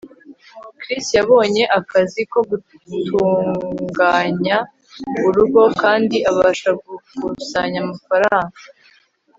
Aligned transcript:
chris 0.79 1.05
yabonye 1.17 1.63
akazi 1.79 2.21
ko 2.31 2.37
gutunganya 2.49 4.57
urugo 5.27 5.61
kandi 5.81 6.17
abasha 6.29 6.69
gukusanya 6.85 7.79
amafaranga 7.85 8.57